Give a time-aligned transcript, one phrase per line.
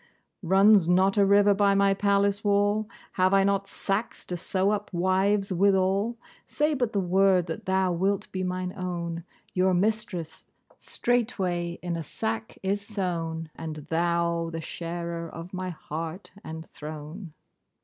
[0.41, 2.89] Runs not a river by my palace wall?
[3.11, 6.17] Have I not sacks to sew up wives withal?
[6.47, 12.01] Say but the word, that thou wilt be mine own, your mistress straightway in a
[12.01, 17.33] sack is sewn, and thou the sharer of my heart and throne.